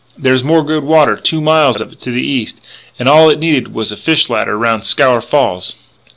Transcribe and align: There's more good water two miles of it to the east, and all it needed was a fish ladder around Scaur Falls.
There's 0.17 0.43
more 0.43 0.65
good 0.65 0.83
water 0.83 1.15
two 1.15 1.41
miles 1.41 1.79
of 1.79 1.91
it 1.91 1.99
to 1.99 2.11
the 2.11 2.25
east, 2.25 2.59
and 2.97 3.07
all 3.07 3.29
it 3.29 3.37
needed 3.37 3.71
was 3.71 3.91
a 3.91 3.95
fish 3.95 4.31
ladder 4.31 4.55
around 4.55 4.81
Scaur 4.81 5.21
Falls. 5.23 5.75